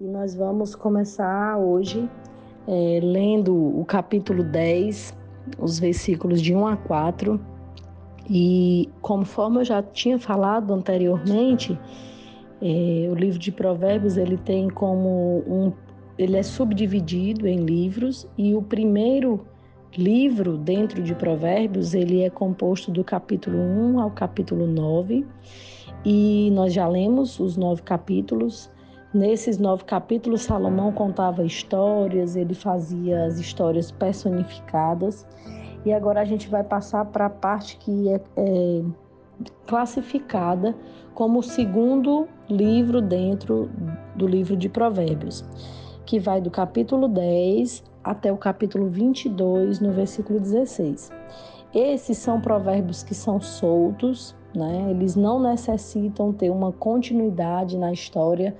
E 0.00 0.04
nós 0.04 0.32
vamos 0.32 0.76
começar 0.76 1.58
hoje 1.58 2.08
é, 2.68 3.00
lendo 3.02 3.52
o 3.52 3.84
capítulo 3.84 4.44
10, 4.44 5.12
os 5.58 5.80
versículos 5.80 6.40
de 6.40 6.54
1 6.54 6.68
a 6.68 6.76
4. 6.76 7.40
E 8.30 8.88
conforme 9.02 9.58
eu 9.58 9.64
já 9.64 9.82
tinha 9.82 10.16
falado 10.16 10.72
anteriormente, 10.72 11.76
é, 12.62 13.08
o 13.10 13.14
livro 13.16 13.40
de 13.40 13.50
Provérbios 13.50 14.16
ele 14.16 14.36
tem 14.36 14.70
como 14.70 15.42
um, 15.48 15.72
ele 16.16 16.36
é 16.36 16.44
subdividido 16.44 17.48
em 17.48 17.64
livros 17.64 18.24
e 18.38 18.54
o 18.54 18.62
primeiro 18.62 19.44
livro 19.96 20.56
dentro 20.56 21.02
de 21.02 21.12
Provérbios 21.12 21.92
ele 21.92 22.22
é 22.22 22.30
composto 22.30 22.92
do 22.92 23.02
capítulo 23.02 23.58
1 23.58 24.00
ao 24.00 24.12
capítulo 24.12 24.64
9 24.64 25.26
e 26.04 26.50
nós 26.52 26.72
já 26.72 26.86
lemos 26.86 27.40
os 27.40 27.56
nove 27.56 27.82
capítulos. 27.82 28.70
Nesses 29.12 29.58
nove 29.58 29.84
capítulos, 29.84 30.42
Salomão 30.42 30.92
contava 30.92 31.42
histórias, 31.42 32.36
ele 32.36 32.54
fazia 32.54 33.24
as 33.24 33.38
histórias 33.38 33.90
personificadas. 33.90 35.26
E 35.84 35.92
agora 35.92 36.20
a 36.20 36.24
gente 36.24 36.48
vai 36.48 36.62
passar 36.62 37.06
para 37.06 37.26
a 37.26 37.30
parte 37.30 37.78
que 37.78 38.10
é, 38.10 38.20
é 38.36 38.82
classificada 39.66 40.76
como 41.14 41.38
o 41.38 41.42
segundo 41.42 42.28
livro 42.48 43.00
dentro 43.00 43.70
do 44.14 44.26
livro 44.26 44.56
de 44.56 44.68
Provérbios, 44.68 45.44
que 46.04 46.18
vai 46.18 46.40
do 46.40 46.50
capítulo 46.50 47.08
10 47.08 47.84
até 48.04 48.32
o 48.32 48.36
capítulo 48.36 48.88
22, 48.88 49.80
no 49.80 49.92
versículo 49.92 50.38
16. 50.38 51.10
Esses 51.74 52.16
são 52.18 52.40
provérbios 52.40 53.02
que 53.02 53.14
são 53.14 53.40
soltos, 53.40 54.34
né? 54.54 54.88
Eles 54.90 55.14
não 55.14 55.40
necessitam 55.40 56.32
ter 56.32 56.50
uma 56.50 56.72
continuidade 56.72 57.76
na 57.76 57.92
história. 57.92 58.56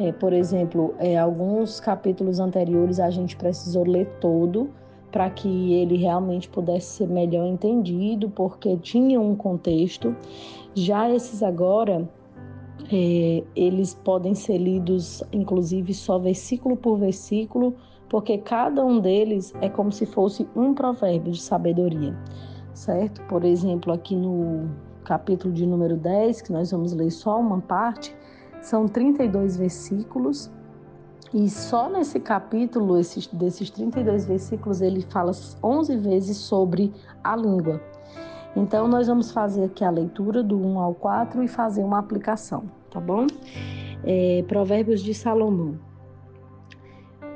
É, 0.00 0.12
por 0.12 0.32
exemplo, 0.32 0.94
é, 0.98 1.18
alguns 1.18 1.80
capítulos 1.80 2.38
anteriores 2.38 3.00
a 3.00 3.10
gente 3.10 3.36
precisou 3.36 3.84
ler 3.84 4.06
todo 4.20 4.70
para 5.10 5.28
que 5.30 5.72
ele 5.72 5.96
realmente 5.96 6.48
pudesse 6.48 6.98
ser 6.98 7.08
melhor 7.08 7.46
entendido, 7.46 8.30
porque 8.30 8.76
tinha 8.76 9.20
um 9.20 9.34
contexto. 9.34 10.14
Já 10.74 11.10
esses 11.10 11.42
agora, 11.42 12.08
é, 12.92 13.42
eles 13.56 13.94
podem 13.94 14.34
ser 14.34 14.58
lidos, 14.58 15.22
inclusive, 15.32 15.92
só 15.92 16.18
versículo 16.18 16.76
por 16.76 16.98
versículo, 16.98 17.74
porque 18.08 18.38
cada 18.38 18.84
um 18.84 19.00
deles 19.00 19.52
é 19.60 19.68
como 19.68 19.90
se 19.90 20.06
fosse 20.06 20.46
um 20.54 20.74
provérbio 20.74 21.32
de 21.32 21.40
sabedoria, 21.40 22.16
certo? 22.72 23.20
Por 23.26 23.44
exemplo, 23.44 23.92
aqui 23.92 24.14
no 24.14 24.70
capítulo 25.04 25.52
de 25.52 25.66
número 25.66 25.96
10, 25.96 26.42
que 26.42 26.52
nós 26.52 26.70
vamos 26.70 26.92
ler 26.92 27.10
só 27.10 27.40
uma 27.40 27.60
parte, 27.60 28.14
são 28.60 28.86
32 28.86 29.56
versículos. 29.56 30.50
E 31.32 31.48
só 31.50 31.90
nesse 31.90 32.18
capítulo, 32.18 32.98
esses, 32.98 33.26
desses 33.26 33.70
32 33.70 34.26
versículos, 34.26 34.80
ele 34.80 35.02
fala 35.02 35.32
11 35.62 35.96
vezes 35.96 36.36
sobre 36.38 36.92
a 37.22 37.36
língua. 37.36 37.80
Então, 38.56 38.88
nós 38.88 39.06
vamos 39.06 39.30
fazer 39.30 39.64
aqui 39.64 39.84
a 39.84 39.90
leitura 39.90 40.42
do 40.42 40.58
1 40.58 40.78
ao 40.78 40.94
4 40.94 41.42
e 41.42 41.48
fazer 41.48 41.82
uma 41.82 41.98
aplicação, 41.98 42.64
tá 42.90 42.98
bom? 42.98 43.26
É, 44.04 44.42
Provérbios 44.48 45.02
de 45.02 45.12
Salomão. 45.12 45.78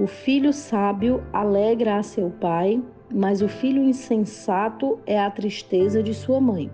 O 0.01 0.07
filho 0.07 0.53
sábio 0.53 1.23
alegra 1.33 1.99
a 1.99 2.03
seu 2.03 2.31
pai, 2.31 2.83
mas 3.13 3.43
o 3.43 3.49
filho 3.49 3.83
insensato 3.83 4.99
é 5.07 5.21
a 5.21 5.31
tristeza 5.31 6.03
de 6.03 6.15
sua 6.15 6.41
mãe. 6.41 6.71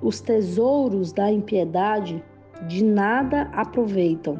Os 0.00 0.20
tesouros 0.20 1.12
da 1.12 1.30
impiedade 1.30 2.24
de 2.66 2.84
nada 2.84 3.42
aproveitam, 3.52 4.38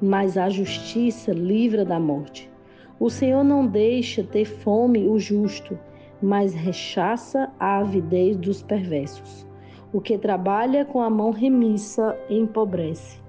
mas 0.00 0.38
a 0.38 0.48
justiça 0.48 1.32
livra 1.32 1.84
da 1.84 2.00
morte. 2.00 2.50
O 2.98 3.10
Senhor 3.10 3.44
não 3.44 3.66
deixa 3.66 4.24
ter 4.24 4.44
fome 4.44 5.06
o 5.06 5.18
justo, 5.18 5.78
mas 6.22 6.54
rechaça 6.54 7.50
a 7.58 7.78
avidez 7.78 8.36
dos 8.36 8.62
perversos. 8.62 9.46
O 9.92 10.00
que 10.00 10.18
trabalha 10.18 10.84
com 10.84 11.00
a 11.00 11.08
mão 11.08 11.30
remissa 11.30 12.18
empobrece, 12.28 13.20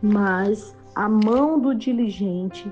mas 0.00 0.76
a 0.94 1.08
mão 1.08 1.58
do 1.58 1.74
diligente, 1.74 2.70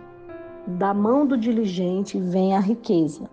da 0.67 0.95
mão 0.95 1.27
do 1.27 1.37
diligente 1.37 2.19
vem 2.19 2.57
a 2.57 2.61
riqueza. 2.61 3.29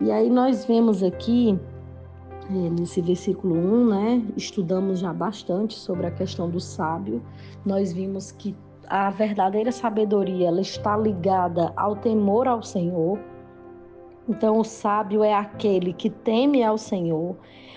E 0.00 0.10
aí 0.10 0.28
nós 0.28 0.64
vemos 0.64 1.02
aqui 1.02 1.58
nesse 2.50 3.00
versículo 3.00 3.54
1, 3.54 3.86
né, 3.88 4.22
estudamos 4.36 4.98
já 5.00 5.12
bastante 5.12 5.74
sobre 5.74 6.06
a 6.06 6.10
questão 6.10 6.48
do 6.48 6.60
sábio. 6.60 7.22
Nós 7.64 7.92
vimos 7.92 8.30
que 8.30 8.54
a 8.86 9.10
verdadeira 9.10 9.72
sabedoria 9.72 10.48
ela 10.48 10.60
está 10.60 10.96
ligada 10.96 11.72
ao 11.76 11.96
temor 11.96 12.46
ao 12.46 12.62
Senhor. 12.62 13.18
Então, 14.28 14.58
o 14.58 14.64
sábio 14.64 15.22
é 15.22 15.34
aquele 15.34 15.92
que 15.92 16.10
teme 16.10 16.62
ao 16.62 16.78
Senhor. 16.78 17.36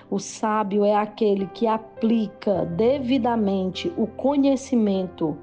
O 0.10 0.20
sábio 0.20 0.86
é 0.86 0.96
aquele 0.96 1.48
que 1.48 1.68
aplica 1.68 2.66
devidamente 2.66 3.92
o 3.98 4.08
conhecimento 4.08 5.38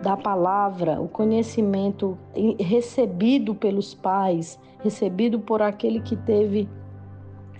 da 0.00 0.16
palavra, 0.16 1.00
o 1.00 1.08
conhecimento 1.08 2.16
recebido 2.58 3.54
pelos 3.54 3.92
pais, 3.92 4.58
recebido 4.82 5.40
por 5.40 5.60
aquele 5.60 6.00
que 6.00 6.16
teve 6.16 6.68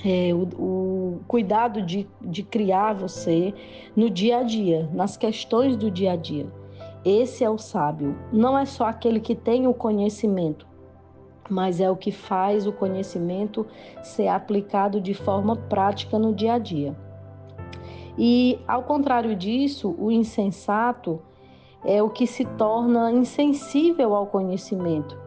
é, 0.05 0.33
o, 0.33 0.43
o, 0.59 1.21
cuidado 1.27 1.83
de, 1.83 2.09
de 2.21 2.43
criar 2.43 2.95
você 2.95 3.55
no 3.95 4.09
dia 4.09 4.39
a 4.39 4.43
dia, 4.43 4.89
nas 4.93 5.17
questões 5.17 5.77
do 5.77 5.91
dia 5.91 6.13
a 6.13 6.17
dia. 6.17 6.47
Esse 7.05 7.45
é 7.45 7.51
o 7.51 7.59
sábio. 7.59 8.17
Não 8.33 8.59
é 8.59 8.65
só 8.65 8.85
aquele 8.85 9.21
que 9.21 9.35
tem 9.35 9.67
o 9.67 9.75
conhecimento, 9.75 10.67
mas 11.49 11.81
é 11.81 11.91
o 11.91 11.97
que 11.97 12.13
faz 12.13 12.67
o 12.67 12.73
conhecimento 12.73 13.67
ser 14.03 14.29
aplicado 14.29 15.01
de 15.01 15.15
forma 15.15 15.57
prática 15.57 16.19
no 16.19 16.35
dia 16.35 16.55
a 16.55 16.59
dia. 16.59 16.97
E, 18.19 18.59
ao 18.69 18.83
contrário 18.83 19.35
disso, 19.35 19.95
o 19.99 20.11
insensato 20.11 21.21
é 21.85 22.03
o 22.03 22.11
que 22.11 22.27
se 22.27 22.45
torna 22.45 23.11
insensível 23.11 24.15
ao 24.15 24.27
conhecimento, 24.27 25.19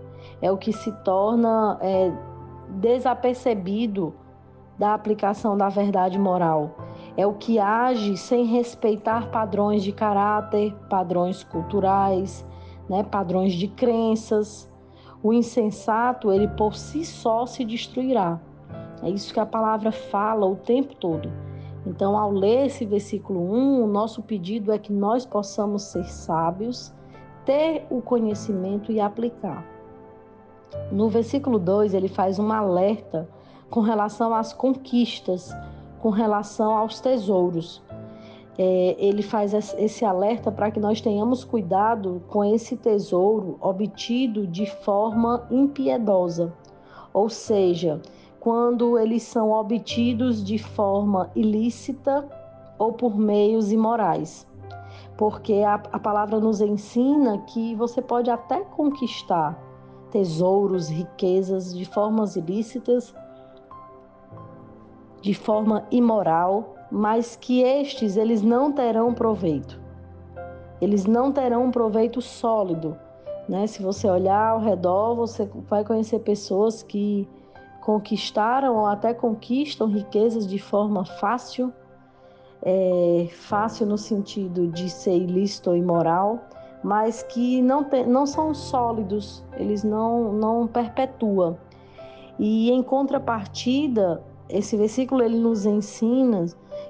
é 0.42 0.52
o 0.52 0.58
que 0.58 0.72
se 0.72 0.92
torna 1.04 1.80
é, 1.82 2.12
desapercebido 2.70 4.14
da 4.78 4.94
aplicação 4.94 5.58
da 5.58 5.70
verdade 5.70 6.18
moral. 6.18 6.72
É 7.16 7.28
o 7.28 7.34
que 7.34 7.60
age 7.60 8.18
sem 8.18 8.46
respeitar 8.46 9.30
padrões 9.30 9.84
de 9.84 9.92
caráter, 9.92 10.74
padrões 10.90 11.44
culturais, 11.44 12.46
né, 12.90 13.04
padrões 13.04 13.54
de 13.54 13.68
crenças. 13.68 14.70
O 15.22 15.32
insensato, 15.32 16.32
ele 16.32 16.48
por 16.48 16.76
si 16.76 17.06
só 17.06 17.46
se 17.46 17.64
destruirá. 17.64 18.40
É 19.02 19.10
isso 19.10 19.34
que 19.34 19.40
a 19.40 19.46
palavra 19.46 19.92
fala 19.92 20.46
o 20.46 20.56
tempo 20.56 20.96
todo. 20.96 21.32
Então, 21.86 22.18
ao 22.18 22.32
ler 22.32 22.68
esse 22.68 22.86
versículo 22.86 23.42
1, 23.54 23.84
o 23.84 23.88
nosso 23.88 24.24
pedido 24.24 24.72
é 24.72 24.78
que 24.78 24.92
nós 24.92 25.26
possamos 25.26 25.84
ser 25.84 26.06
sábios, 26.06 26.94
ter 27.46 27.86
o 27.90 28.02
conhecimento 28.02 28.92
e 28.92 29.02
aplicar. 29.02 29.66
No 30.92 31.10
versículo 31.10 31.60
2, 31.60 31.94
ele 31.94 32.08
faz 32.08 32.40
um 32.40 32.52
alerta 32.52 33.28
com 33.74 33.80
relação 33.80 34.36
às 34.36 34.54
conquistas, 34.54 35.52
com 36.00 36.12
relação 36.12 36.78
aos 36.78 37.00
tesouros. 37.00 37.82
É, 38.56 38.96
ele 39.00 39.24
faz 39.24 39.52
esse 39.52 40.06
alerta 40.06 40.52
para 40.52 40.70
que 40.70 40.80
nós 40.80 41.02
tenhamos 41.02 41.44
cuidado 41.44 42.22
com 42.28 42.46
esse 42.46 42.78
tesouro 42.78 43.58
obtido 43.60 44.46
de 44.46 44.68
forma 44.84 45.48
impiedosa, 45.50 46.54
ou 47.12 47.32
seja, 47.32 48.00
quando 48.40 49.00
eles 49.00 49.24
são 49.24 49.52
obtidos 49.52 50.44
de 50.44 50.60
forma 50.60 51.32
ilícita 51.36 52.30
ou 52.78 52.94
por 52.94 53.18
meios 53.18 53.72
imorais. 53.72 54.46
Porque 55.18 55.64
a, 55.66 55.82
a 55.92 55.98
palavra 55.98 56.40
nos 56.40 56.62
ensina 56.62 57.40
que 57.40 57.74
você 57.74 58.04
pode 58.04 58.30
até 58.30 58.60
conquistar 58.60 59.60
tesouros, 60.12 60.90
riquezas 60.90 61.76
de 61.76 61.86
formas 61.86 62.36
ilícitas 62.36 63.16
de 65.24 65.34
forma 65.34 65.86
imoral, 65.90 66.76
mas 66.92 67.38
que 67.38 67.62
estes 67.62 68.18
eles 68.18 68.42
não 68.42 68.74
terão 68.74 69.14
proveito. 69.14 69.80
Eles 70.82 71.06
não 71.06 71.32
terão 71.32 71.64
um 71.64 71.72
proveito 71.72 72.22
sólido, 72.22 72.98
né? 73.48 73.66
Se 73.66 73.82
você 73.82 74.08
olhar 74.08 74.50
ao 74.50 74.60
redor, 74.60 75.16
você 75.16 75.50
vai 75.70 75.86
conhecer 75.86 76.20
pessoas 76.20 76.84
que 76.84 77.26
conquistaram 77.80 78.76
ou 78.76 78.86
até 78.86 79.14
conquistam 79.14 79.88
riquezas 79.88 80.46
de 80.46 80.60
forma 80.60 81.06
fácil, 81.06 81.72
é, 82.62 83.30
fácil 83.32 83.86
no 83.86 83.98
sentido 83.98 84.68
de 84.68 84.90
ser 84.90 85.16
ilícito 85.16 85.70
ou 85.70 85.78
imoral, 85.78 86.42
mas 86.84 87.24
que 87.24 87.62
não, 87.62 87.86
tem, 87.86 88.06
não 88.06 88.26
são 88.26 88.54
sólidos, 88.54 89.42
eles 89.56 89.86
não, 89.86 90.34
não 90.34 90.68
perpetuam. 90.68 91.58
E 92.38 92.70
em 92.72 92.84
contrapartida, 92.84 94.22
esse 94.54 94.78
versículo 94.78 95.24
ele 95.24 95.40
nos 95.40 95.66
ensina 95.66 96.46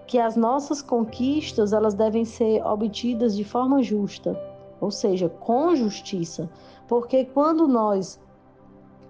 que 0.06 0.20
as 0.20 0.36
nossas 0.36 0.82
conquistas 0.82 1.72
elas 1.72 1.94
devem 1.94 2.26
ser 2.26 2.62
obtidas 2.62 3.36
de 3.36 3.46
forma 3.46 3.82
justa, 3.82 4.38
ou 4.82 4.92
seja, 4.92 5.30
com 5.30 5.74
justiça, 5.74 6.50
porque 6.90 7.24
quando 7.24 7.66
nós 7.66 8.20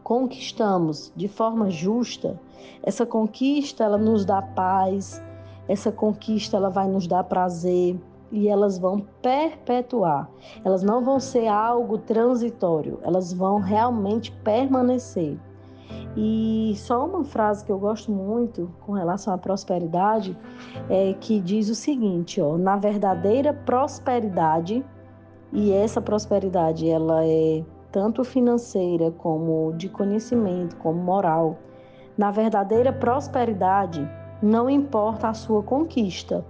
conquistamos 0.03 1.11
de 1.15 1.27
forma 1.27 1.71
justa, 1.71 2.39
essa 2.83 3.07
conquista 3.07 3.83
ela 3.83 3.97
nos 3.97 4.23
dá 4.23 4.39
paz, 4.39 5.19
essa 5.67 5.91
conquista 5.91 6.57
ela 6.57 6.69
vai 6.69 6.87
nos 6.87 7.07
dar 7.07 7.23
prazer 7.23 7.99
e 8.31 8.47
elas 8.47 8.77
vão 8.77 8.99
perpetuar. 9.21 10.29
Elas 10.63 10.83
não 10.83 11.03
vão 11.03 11.19
ser 11.19 11.47
algo 11.47 11.97
transitório, 11.97 12.99
elas 13.01 13.33
vão 13.33 13.59
realmente 13.59 14.31
permanecer. 14.43 15.39
E 16.15 16.73
só 16.77 17.05
uma 17.05 17.23
frase 17.23 17.65
que 17.65 17.71
eu 17.71 17.79
gosto 17.79 18.11
muito 18.11 18.71
com 18.85 18.91
relação 18.91 19.33
à 19.33 19.37
prosperidade 19.37 20.37
é 20.89 21.13
que 21.13 21.39
diz 21.39 21.69
o 21.69 21.75
seguinte, 21.75 22.39
ó, 22.39 22.55
na 22.57 22.75
verdadeira 22.75 23.53
prosperidade, 23.53 24.85
e 25.51 25.71
essa 25.71 26.01
prosperidade 26.01 26.87
ela 26.87 27.25
é 27.25 27.63
tanto 27.91 28.23
financeira 28.23 29.11
como 29.11 29.73
de 29.73 29.89
conhecimento, 29.89 30.75
como 30.77 31.01
moral. 31.01 31.57
Na 32.17 32.31
verdadeira 32.31 32.93
prosperidade, 32.93 34.07
não 34.41 34.69
importa 34.69 35.29
a 35.29 35.33
sua 35.33 35.63
conquista, 35.63 36.45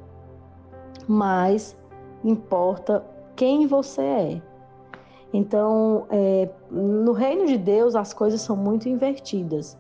mas 1.08 1.78
importa 2.24 3.04
quem 3.36 3.68
você 3.68 4.02
é. 4.02 4.42
Então, 5.34 6.06
é, 6.12 6.48
no 6.70 7.12
reino 7.12 7.48
de 7.48 7.58
Deus, 7.58 7.96
as 7.96 8.14
coisas 8.14 8.40
são 8.40 8.56
muito 8.56 8.88
invertidas. 8.88 9.76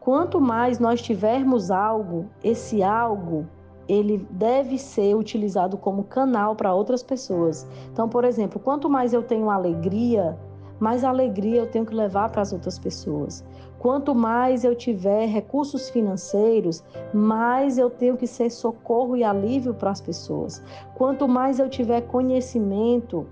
Quanto 0.00 0.40
mais 0.40 0.80
nós 0.80 1.00
tivermos 1.00 1.70
algo, 1.70 2.26
esse 2.42 2.82
algo 2.82 3.46
ele 3.88 4.26
deve 4.30 4.78
ser 4.78 5.14
utilizado 5.14 5.76
como 5.76 6.04
canal 6.04 6.56
para 6.56 6.74
outras 6.74 7.02
pessoas. 7.02 7.66
Então, 7.92 8.08
por 8.08 8.24
exemplo, 8.24 8.58
quanto 8.58 8.88
mais 8.88 9.12
eu 9.12 9.22
tenho 9.22 9.50
alegria, 9.50 10.38
mais 10.80 11.04
alegria 11.04 11.60
eu 11.60 11.66
tenho 11.66 11.86
que 11.86 11.94
levar 11.94 12.30
para 12.30 12.42
as 12.42 12.52
outras 12.52 12.78
pessoas. 12.78 13.44
Quanto 13.78 14.14
mais 14.14 14.64
eu 14.64 14.74
tiver 14.74 15.26
recursos 15.26 15.90
financeiros, 15.90 16.84
mais 17.12 17.78
eu 17.78 17.90
tenho 17.90 18.16
que 18.16 18.26
ser 18.26 18.50
socorro 18.50 19.16
e 19.16 19.24
alívio 19.24 19.74
para 19.74 19.90
as 19.90 20.00
pessoas. 20.00 20.62
Quanto 20.94 21.28
mais 21.28 21.58
eu 21.58 21.68
tiver 21.68 22.02
conhecimento, 22.02 23.26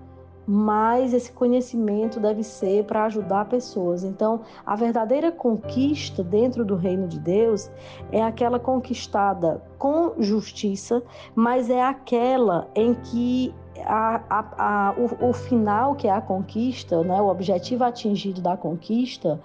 mais 0.51 1.13
esse 1.13 1.31
conhecimento 1.31 2.19
deve 2.19 2.43
ser 2.43 2.83
para 2.83 3.05
ajudar 3.05 3.45
pessoas. 3.45 4.03
Então, 4.03 4.41
a 4.65 4.75
verdadeira 4.75 5.31
conquista 5.31 6.21
dentro 6.21 6.65
do 6.65 6.75
reino 6.75 7.07
de 7.07 7.17
Deus 7.17 7.71
é 8.11 8.21
aquela 8.21 8.59
conquistada 8.59 9.63
com 9.79 10.11
justiça, 10.19 11.01
mas 11.33 11.69
é 11.69 11.81
aquela 11.81 12.67
em 12.75 12.93
que 12.95 13.55
a, 13.85 14.21
a, 14.29 14.89
a, 14.89 14.95
o, 14.97 15.29
o, 15.29 15.33
final, 15.33 15.95
que 15.95 16.09
é 16.09 16.11
a 16.11 16.19
conquista, 16.19 17.01
né, 17.01 17.21
o 17.21 17.29
objetivo 17.29 17.85
atingido 17.85 18.41
da 18.41 18.57
conquista, 18.57 19.39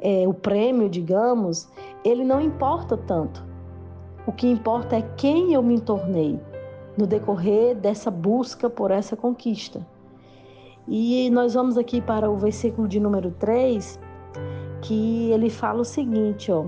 é, 0.00 0.28
o 0.28 0.32
prêmio, 0.32 0.88
digamos, 0.88 1.68
ele 2.04 2.22
não 2.22 2.40
importa 2.40 2.96
tanto. 2.96 3.44
O 4.24 4.30
que 4.30 4.46
importa 4.46 4.94
é 4.94 5.02
quem 5.16 5.54
eu 5.54 5.62
me 5.62 5.80
tornei 5.80 6.38
no 6.96 7.04
decorrer 7.04 7.74
dessa 7.74 8.12
busca 8.12 8.70
por 8.70 8.92
essa 8.92 9.16
conquista. 9.16 9.84
E 10.88 11.28
nós 11.30 11.54
vamos 11.54 11.76
aqui 11.76 12.00
para 12.00 12.30
o 12.30 12.36
versículo 12.36 12.86
de 12.86 13.00
número 13.00 13.32
3, 13.32 13.98
que 14.82 15.30
ele 15.32 15.50
fala 15.50 15.80
o 15.80 15.84
seguinte, 15.84 16.52
ó, 16.52 16.66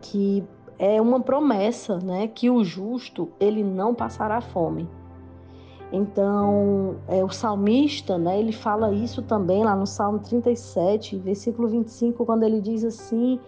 que 0.00 0.42
é 0.78 1.00
uma 1.00 1.20
promessa, 1.20 1.98
né, 1.98 2.28
que 2.28 2.48
o 2.48 2.64
justo 2.64 3.30
ele 3.38 3.62
não 3.62 3.94
passará 3.94 4.40
fome. 4.40 4.88
Então, 5.92 6.96
é, 7.08 7.24
o 7.24 7.30
salmista, 7.30 8.18
né, 8.18 8.38
ele 8.38 8.52
fala 8.52 8.92
isso 8.92 9.22
também 9.22 9.64
lá 9.64 9.74
no 9.74 9.86
Salmo 9.86 10.18
37, 10.18 11.16
versículo 11.18 11.68
25, 11.68 12.24
quando 12.24 12.42
ele 12.42 12.60
diz 12.60 12.84
assim: 12.84 13.40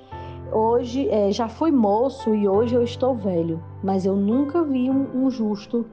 Hoje 0.52 1.08
é, 1.10 1.30
já 1.30 1.48
fui 1.48 1.70
moço 1.70 2.34
e 2.34 2.48
hoje 2.48 2.74
eu 2.74 2.82
estou 2.82 3.14
velho, 3.14 3.62
mas 3.82 4.06
eu 4.06 4.16
nunca 4.16 4.62
vi 4.64 4.90
um, 4.90 5.24
um 5.24 5.30
justo 5.30 5.86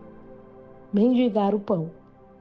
mendigar 0.91 1.53
o 1.53 1.59
pão. 1.59 1.91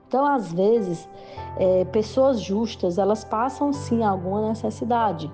Então, 0.08 0.25
às 0.25 0.53
vezes, 0.53 1.08
é, 1.56 1.85
pessoas 1.87 2.41
justas, 2.41 2.97
elas 2.97 3.25
passam 3.25 3.73
sim 3.73 4.05
alguma 4.05 4.49
necessidade, 4.49 5.31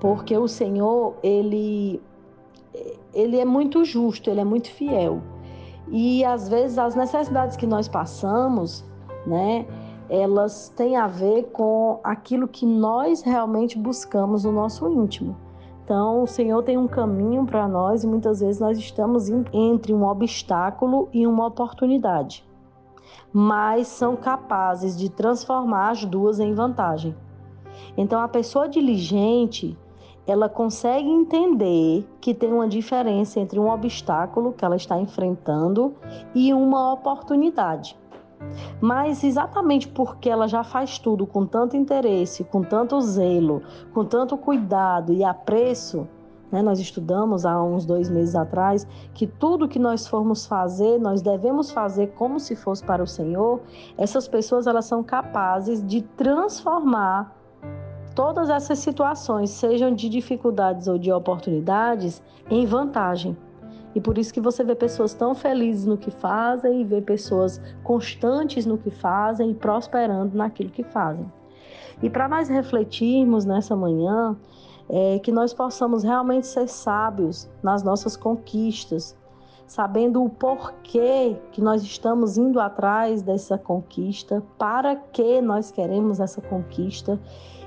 porque 0.00 0.36
o 0.36 0.46
Senhor, 0.46 1.16
ele, 1.22 2.00
ele 3.12 3.38
é 3.38 3.44
muito 3.44 3.84
justo, 3.84 4.30
ele 4.30 4.40
é 4.40 4.44
muito 4.44 4.70
fiel. 4.70 5.20
E 5.90 6.24
às 6.24 6.48
vezes 6.48 6.78
as 6.78 6.94
necessidades 6.94 7.56
que 7.56 7.66
nós 7.66 7.88
passamos, 7.88 8.84
né, 9.26 9.66
elas 10.08 10.72
têm 10.76 10.96
a 10.96 11.06
ver 11.08 11.44
com 11.52 11.98
aquilo 12.04 12.46
que 12.46 12.64
nós 12.64 13.22
realmente 13.22 13.76
buscamos 13.76 14.44
no 14.44 14.52
nosso 14.52 14.88
íntimo. 14.88 15.36
Então, 15.84 16.22
o 16.22 16.26
Senhor 16.26 16.62
tem 16.62 16.76
um 16.76 16.86
caminho 16.86 17.46
para 17.46 17.66
nós 17.66 18.04
e 18.04 18.06
muitas 18.06 18.40
vezes 18.40 18.60
nós 18.60 18.78
estamos 18.78 19.28
entre 19.52 19.92
um 19.92 20.04
obstáculo 20.04 21.08
e 21.12 21.26
uma 21.26 21.46
oportunidade 21.46 22.47
mas 23.32 23.88
são 23.88 24.16
capazes 24.16 24.96
de 24.96 25.08
transformar 25.08 25.90
as 25.90 26.04
duas 26.04 26.40
em 26.40 26.54
vantagem. 26.54 27.14
Então, 27.96 28.20
a 28.20 28.28
pessoa 28.28 28.68
diligente, 28.68 29.76
ela 30.26 30.48
consegue 30.48 31.08
entender 31.08 32.06
que 32.20 32.34
tem 32.34 32.52
uma 32.52 32.68
diferença 32.68 33.40
entre 33.40 33.58
um 33.58 33.70
obstáculo 33.70 34.52
que 34.52 34.64
ela 34.64 34.76
está 34.76 34.98
enfrentando 35.00 35.94
e 36.34 36.52
uma 36.52 36.92
oportunidade. 36.92 37.96
Mas 38.80 39.24
exatamente 39.24 39.88
porque 39.88 40.28
ela 40.28 40.46
já 40.46 40.62
faz 40.62 40.98
tudo 40.98 41.26
com 41.26 41.44
tanto 41.44 41.76
interesse, 41.76 42.44
com 42.44 42.62
tanto 42.62 43.00
zelo, 43.00 43.62
com 43.92 44.04
tanto 44.04 44.36
cuidado 44.36 45.12
e 45.12 45.24
apreço, 45.24 46.06
né? 46.50 46.62
Nós 46.62 46.78
estudamos 46.78 47.44
há 47.44 47.62
uns 47.62 47.84
dois 47.84 48.08
meses 48.08 48.34
atrás 48.34 48.86
que 49.14 49.26
tudo 49.26 49.68
que 49.68 49.78
nós 49.78 50.06
formos 50.06 50.46
fazer, 50.46 50.98
nós 50.98 51.22
devemos 51.22 51.70
fazer 51.70 52.08
como 52.08 52.40
se 52.40 52.56
fosse 52.56 52.84
para 52.84 53.02
o 53.02 53.06
Senhor. 53.06 53.60
Essas 53.96 54.26
pessoas 54.26 54.66
elas 54.66 54.84
são 54.84 55.02
capazes 55.02 55.84
de 55.86 56.02
transformar 56.02 57.36
todas 58.14 58.50
essas 58.50 58.80
situações, 58.80 59.50
sejam 59.50 59.94
de 59.94 60.08
dificuldades 60.08 60.88
ou 60.88 60.98
de 60.98 61.12
oportunidades, 61.12 62.22
em 62.50 62.66
vantagem. 62.66 63.36
E 63.94 64.00
por 64.00 64.18
isso 64.18 64.32
que 64.32 64.40
você 64.40 64.62
vê 64.62 64.74
pessoas 64.74 65.14
tão 65.14 65.34
felizes 65.34 65.86
no 65.86 65.96
que 65.96 66.10
fazem 66.10 66.80
e 66.80 66.84
vê 66.84 67.00
pessoas 67.00 67.60
constantes 67.82 68.66
no 68.66 68.76
que 68.76 68.90
fazem 68.90 69.50
e 69.50 69.54
prosperando 69.54 70.36
naquilo 70.36 70.70
que 70.70 70.82
fazem. 70.82 71.30
E 72.02 72.08
para 72.08 72.28
nós 72.28 72.48
refletirmos 72.48 73.44
nessa 73.44 73.74
manhã, 73.74 74.36
é, 74.88 75.18
que 75.18 75.30
nós 75.30 75.52
possamos 75.52 76.02
realmente 76.02 76.46
ser 76.46 76.68
sábios 76.68 77.48
nas 77.62 77.82
nossas 77.82 78.16
conquistas, 78.16 79.16
sabendo 79.66 80.24
o 80.24 80.30
porquê 80.30 81.36
que 81.52 81.60
nós 81.60 81.82
estamos 81.82 82.38
indo 82.38 82.58
atrás 82.58 83.20
dessa 83.20 83.58
conquista, 83.58 84.42
para 84.56 84.96
que 84.96 85.42
nós 85.42 85.70
queremos 85.70 86.20
essa 86.20 86.40
conquista. 86.40 87.20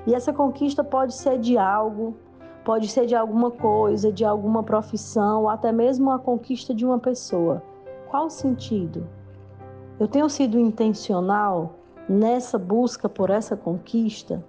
E 0.04 0.14
essa 0.14 0.32
conquista 0.32 0.82
pode 0.82 1.14
ser 1.14 1.38
de 1.38 1.56
algo, 1.56 2.16
pode 2.64 2.88
ser 2.88 3.06
de 3.06 3.14
alguma 3.14 3.52
coisa, 3.52 4.12
de 4.12 4.24
alguma 4.24 4.64
profissão, 4.64 5.42
ou 5.42 5.48
até 5.48 5.70
mesmo 5.70 6.10
a 6.10 6.18
conquista 6.18 6.74
de 6.74 6.84
uma 6.84 6.98
pessoa. 6.98 7.62
Qual 8.10 8.26
o 8.26 8.30
sentido? 8.30 9.06
Eu 10.00 10.08
tenho 10.08 10.28
sido 10.28 10.58
intencional 10.58 11.74
nessa 12.08 12.58
busca 12.58 13.08
por 13.08 13.30
essa 13.30 13.56
conquista? 13.56 14.44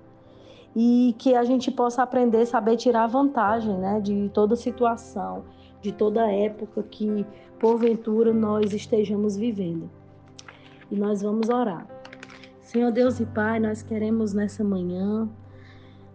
E 0.75 1.15
que 1.19 1.35
a 1.35 1.43
gente 1.43 1.71
possa 1.71 2.01
aprender, 2.01 2.45
saber 2.45 2.77
tirar 2.77 3.07
vantagem 3.07 3.77
né, 3.77 3.99
de 4.01 4.29
toda 4.33 4.55
situação, 4.55 5.43
de 5.81 5.91
toda 5.91 6.31
época 6.31 6.81
que 6.83 7.25
porventura 7.59 8.33
nós 8.33 8.73
estejamos 8.73 9.37
vivendo. 9.37 9.89
E 10.89 10.95
nós 10.95 11.21
vamos 11.21 11.49
orar. 11.49 11.87
Senhor 12.59 12.91
Deus 12.91 13.19
e 13.19 13.25
Pai, 13.25 13.59
nós 13.59 13.83
queremos 13.83 14.33
nessa 14.33 14.63
manhã 14.63 15.29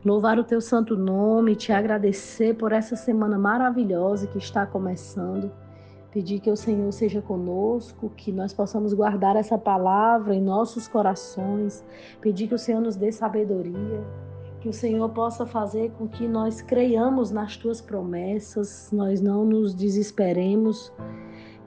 louvar 0.05 0.39
o 0.39 0.45
teu 0.45 0.61
santo 0.61 0.97
nome, 0.97 1.55
te 1.55 1.73
agradecer 1.73 2.55
por 2.55 2.73
essa 2.73 2.97
semana 2.97 3.39
maravilhosa 3.39 4.27
que 4.27 4.39
está 4.39 4.67
começando. 4.67 5.53
Pedir 6.11 6.41
que 6.41 6.51
o 6.51 6.57
Senhor 6.57 6.91
seja 6.91 7.21
conosco, 7.21 8.11
que 8.17 8.33
nós 8.33 8.53
possamos 8.53 8.95
guardar 8.95 9.37
essa 9.37 9.59
palavra 9.59 10.35
em 10.35 10.41
nossos 10.41 10.89
corações. 10.89 11.85
Pedir 12.21 12.49
que 12.49 12.55
o 12.55 12.59
Senhor 12.59 12.81
nos 12.81 12.97
dê 12.97 13.13
sabedoria, 13.13 14.03
que 14.61 14.69
o 14.69 14.73
Senhor 14.73 15.09
possa 15.11 15.47
fazer 15.47 15.93
com 15.93 16.09
que 16.09 16.27
nós 16.27 16.61
creiamos 16.61 17.31
nas 17.31 17.57
tuas 17.57 17.81
promessas, 17.81 18.91
nós 18.93 19.21
não 19.21 19.45
nos 19.45 19.75
desesperemos, 19.75 20.93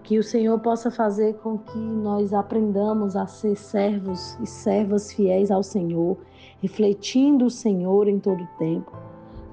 que 0.04 0.20
o 0.20 0.24
Senhor 0.24 0.60
possa 0.60 0.92
fazer 0.92 1.36
com 1.36 1.58
que 1.58 1.78
nós 1.78 2.34
aprendamos 2.34 3.16
a 3.16 3.26
ser 3.28 3.56
servos 3.56 4.38
e 4.42 4.46
servas 4.46 5.14
fiéis 5.14 5.50
ao 5.50 5.64
Senhor, 5.64 6.18
refletindo 6.62 7.46
o 7.46 7.50
Senhor 7.50 8.08
em 8.08 8.20
todo 8.20 8.44
o 8.44 8.58
tempo. 8.58 8.92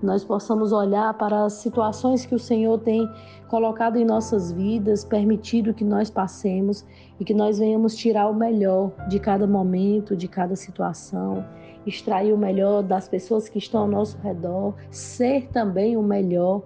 nós 0.00 0.24
possamos 0.24 0.70
olhar 0.70 1.12
para 1.14 1.44
as 1.44 1.54
situações 1.54 2.24
que 2.24 2.34
o 2.34 2.38
Senhor 2.38 2.78
tem 2.78 3.08
colocado 3.48 3.96
em 3.96 4.04
nossas 4.04 4.52
vidas, 4.52 5.04
permitido 5.04 5.74
que 5.74 5.82
nós 5.84 6.08
passemos 6.08 6.86
e 7.18 7.24
que 7.24 7.34
nós 7.34 7.58
venhamos 7.58 7.96
tirar 7.96 8.28
o 8.28 8.34
melhor 8.34 8.92
de 9.08 9.18
cada 9.18 9.44
momento, 9.44 10.16
de 10.16 10.28
cada 10.28 10.54
situação, 10.54 11.44
extrair 11.88 12.32
o 12.32 12.38
melhor 12.38 12.82
das 12.82 13.08
pessoas 13.08 13.48
que 13.48 13.58
estão 13.58 13.82
ao 13.82 13.88
nosso 13.88 14.18
redor, 14.18 14.74
ser 14.90 15.48
também 15.48 15.96
o 15.96 16.02
melhor, 16.02 16.62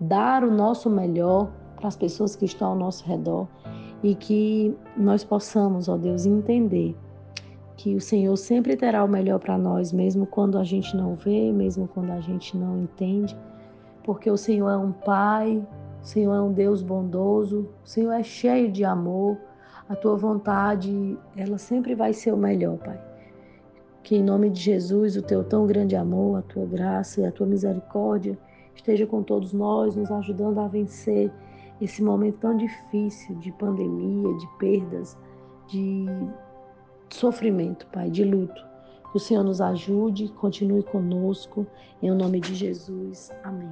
dar 0.00 0.44
o 0.44 0.50
nosso 0.50 0.88
melhor 0.90 1.50
para 1.76 1.88
as 1.88 1.96
pessoas 1.96 2.36
que 2.36 2.44
estão 2.44 2.70
ao 2.70 2.76
nosso 2.76 3.04
redor. 3.06 3.48
E 4.02 4.14
que 4.14 4.74
nós 4.96 5.22
possamos, 5.22 5.88
ó 5.88 5.96
Deus, 5.96 6.24
entender 6.24 6.96
que 7.76 7.94
o 7.94 8.00
Senhor 8.00 8.36
sempre 8.36 8.76
terá 8.76 9.02
o 9.02 9.08
melhor 9.08 9.38
para 9.38 9.56
nós, 9.56 9.92
mesmo 9.92 10.26
quando 10.26 10.58
a 10.58 10.64
gente 10.64 10.94
não 10.96 11.14
vê, 11.14 11.50
mesmo 11.50 11.88
quando 11.88 12.10
a 12.10 12.20
gente 12.20 12.56
não 12.56 12.78
entende, 12.78 13.36
porque 14.04 14.30
o 14.30 14.36
Senhor 14.36 14.70
é 14.70 14.76
um 14.76 14.92
Pai, 14.92 15.62
o 16.02 16.06
Senhor 16.06 16.34
é 16.34 16.40
um 16.40 16.52
Deus 16.52 16.82
bondoso, 16.82 17.68
o 17.84 17.88
Senhor 17.88 18.12
é 18.12 18.22
cheio 18.22 18.70
de 18.70 18.84
amor, 18.84 19.38
a 19.88 19.96
tua 19.96 20.16
vontade, 20.16 21.18
ela 21.36 21.58
sempre 21.58 21.94
vai 21.94 22.12
ser 22.12 22.32
o 22.32 22.36
melhor, 22.36 22.76
Pai. 22.78 23.09
Que 24.02 24.16
em 24.16 24.22
nome 24.22 24.50
de 24.50 24.60
Jesus, 24.60 25.16
o 25.16 25.22
teu 25.22 25.44
tão 25.44 25.66
grande 25.66 25.94
amor, 25.94 26.38
a 26.38 26.42
tua 26.42 26.66
graça 26.66 27.20
e 27.20 27.26
a 27.26 27.32
tua 27.32 27.46
misericórdia 27.46 28.38
esteja 28.74 29.06
com 29.06 29.22
todos 29.22 29.52
nós, 29.52 29.94
nos 29.94 30.10
ajudando 30.10 30.58
a 30.58 30.68
vencer 30.68 31.30
esse 31.80 32.02
momento 32.02 32.38
tão 32.38 32.56
difícil 32.56 33.34
de 33.36 33.52
pandemia, 33.52 34.36
de 34.36 34.46
perdas, 34.58 35.16
de 35.68 36.06
sofrimento, 37.10 37.86
Pai, 37.88 38.10
de 38.10 38.24
luto. 38.24 38.68
Que 39.10 39.16
o 39.16 39.20
Senhor 39.20 39.42
nos 39.42 39.60
ajude, 39.60 40.28
continue 40.28 40.82
conosco, 40.82 41.66
em 42.02 42.10
nome 42.10 42.40
de 42.40 42.54
Jesus. 42.54 43.30
Amém. 43.42 43.70